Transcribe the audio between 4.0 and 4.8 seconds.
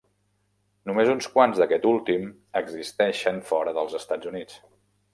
Estats Units.